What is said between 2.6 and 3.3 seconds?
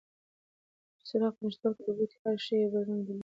یو بل رنګ درلود.